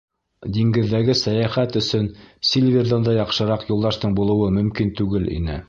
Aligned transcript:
Диңгеҙҙәге 0.53 1.15
сәйәхәт 1.19 1.77
өсөн 1.83 2.09
Сильверҙан 2.53 3.07
да 3.09 3.15
яҡшыраҡ 3.19 3.69
юлдаштың 3.71 4.19
булыуы 4.21 4.51
мөмкин 4.59 4.95
түгел 5.03 5.33
ине. 5.41 5.59